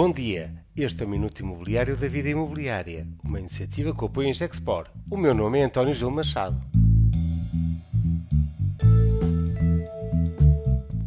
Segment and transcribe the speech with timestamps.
[0.00, 4.32] Bom dia, este é o Minuto Imobiliário da Vida Imobiliária, uma iniciativa que apoia a
[4.32, 4.86] Gexpor.
[5.10, 6.56] O meu nome é António Gil Machado.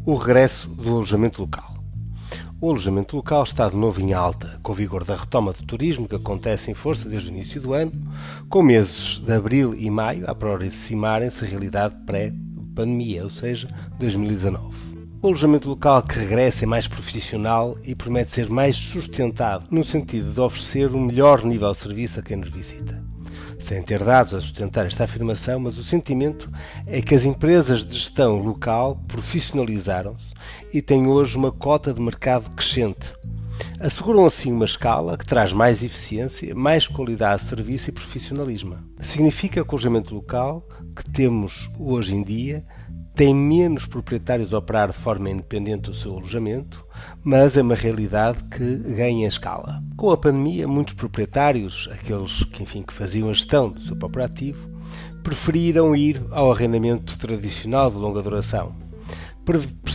[0.06, 1.74] O regresso do alojamento local.
[2.60, 6.06] O alojamento local está de novo em alta, com o vigor da retoma do turismo
[6.06, 7.94] que acontece em força desde o início do ano,
[8.50, 14.91] com meses de abril e maio a aproximarem-se a realidade pré-pandemia, ou seja, 2019.
[15.24, 20.34] O alojamento local que regressa é mais profissional e promete ser mais sustentado, no sentido
[20.34, 23.00] de oferecer um melhor nível de serviço a quem nos visita.
[23.60, 26.50] Sem ter dados a sustentar esta afirmação, mas o sentimento
[26.88, 30.34] é que as empresas de gestão local profissionalizaram-se
[30.74, 33.14] e têm hoje uma cota de mercado crescente.
[33.80, 38.76] Asseguram assim uma escala que traz mais eficiência, mais qualidade de serviço e profissionalismo.
[39.00, 42.66] Significa que o alojamento local que temos hoje em dia
[43.22, 46.84] tem menos proprietários a operar de forma independente do seu alojamento,
[47.24, 49.80] mas é uma realidade que ganha escala.
[49.96, 54.26] Com a pandemia, muitos proprietários, aqueles que, enfim, que faziam a gestão do seu próprio
[54.26, 54.68] ativo,
[55.22, 58.76] preferiram ir ao arrendamento tradicional de longa duração,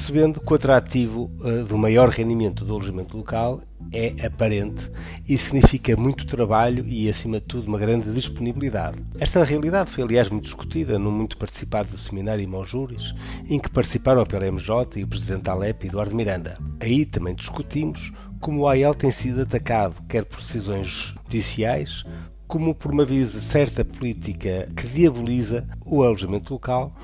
[0.07, 3.61] percebendo que o atrativo uh, do maior rendimento do alojamento local
[3.93, 4.89] é aparente
[5.29, 8.99] e significa muito trabalho e, acima de tudo, uma grande disponibilidade.
[9.19, 13.15] Esta realidade foi, aliás, muito discutida no muito participado do seminário Imojúris,
[13.49, 16.57] em que participaram a PLMJ e o presidente Alep Eduardo Miranda.
[16.79, 22.05] Aí também discutimos como o AEL tem sido atacado, quer por decisões judiciais,
[22.47, 26.95] como por uma visa certa política que diaboliza o alojamento local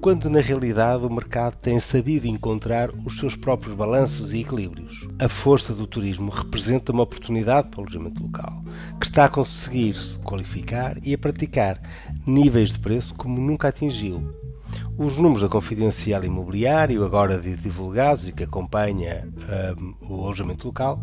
[0.00, 5.08] quando na realidade o mercado tem sabido encontrar os seus próprios balanços e equilíbrios.
[5.18, 8.62] A força do turismo representa uma oportunidade para o alojamento local,
[9.00, 11.80] que está a conseguir se qualificar e a praticar
[12.26, 14.22] níveis de preço como nunca atingiu.
[14.96, 19.28] Os números da Confidencial Imobiliário, agora divulgados e que acompanha
[19.78, 21.00] um, o alojamento local,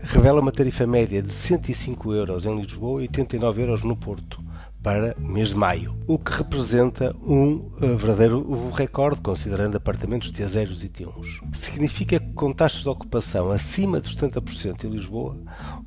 [0.00, 4.47] revelam uma tarifa média de 105 euros em Lisboa e 89 euros no Porto
[4.82, 10.82] para o mês de maio, o que representa um uh, verdadeiro recorde, considerando apartamentos T0
[10.82, 11.56] e T1.
[11.56, 15.36] Significa que com taxas de ocupação acima dos 70% em Lisboa,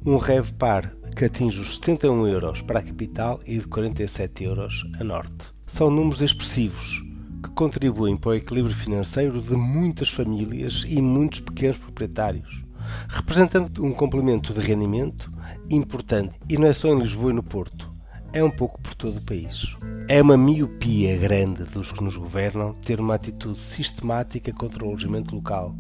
[0.06, 5.04] um RevPAR que atinge os 71 euros para a capital e de 47 euros a
[5.04, 5.54] norte.
[5.68, 7.02] São números expressivos
[7.44, 12.64] que contribuem para o equilíbrio financeiro de muitas famílias e muitos pequenos proprietários,
[13.08, 15.32] representando um complemento de rendimento
[15.70, 17.91] importante e não é só em Lisboa e no Porto
[18.34, 19.76] é um pouco por todo o país.
[20.08, 25.36] É uma miopia grande dos que nos governam ter uma atitude sistemática contra o alojamento
[25.36, 25.76] local,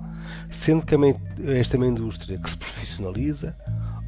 [0.49, 0.95] sendo que
[1.57, 3.55] esta é uma indústria que se profissionaliza,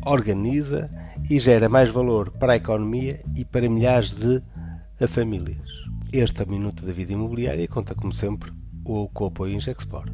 [0.06, 0.90] organiza
[1.30, 4.42] e gera mais valor para a economia e para milhares de
[5.08, 5.70] famílias.
[6.12, 8.52] Este é o Minuto da Vida Imobiliária conta, como sempre,
[8.84, 10.12] com o apoio Ingexport.